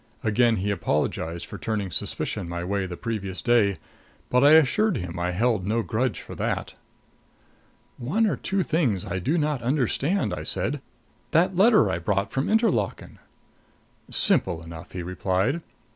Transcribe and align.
Again 0.23 0.55
he 0.55 0.71
apologized 0.71 1.45
for 1.45 1.59
turning 1.59 1.91
suspicion 1.91 2.49
my 2.49 2.63
way 2.63 2.87
the 2.87 2.97
previous 2.97 3.39
day; 3.39 3.77
but 4.31 4.43
I 4.43 4.53
assured 4.53 4.97
him 4.97 5.19
I 5.19 5.29
held 5.29 5.67
no 5.67 5.83
grudge 5.83 6.21
for 6.21 6.33
that. 6.37 6.73
"One 7.99 8.25
or 8.25 8.35
two 8.35 8.63
things 8.63 9.05
I 9.05 9.19
do 9.19 9.37
not 9.37 9.61
understand," 9.61 10.33
I 10.33 10.41
said. 10.41 10.81
"That 11.29 11.55
letter 11.55 11.91
I 11.91 11.99
brought 11.99 12.31
from 12.31 12.49
Interlaken" 12.49 13.19
"Simple 14.27 14.63
enough," 14.63 14.93
he 14.93 15.03
replied. 15.03 15.61